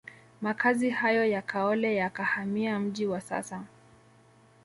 Makazi 0.41 0.89
hayo 0.89 1.25
ya 1.25 1.41
Kaole 1.41 1.95
yakahamia 1.95 2.79
mji 2.79 3.05
wa 3.07 3.21
sasa 3.21 3.63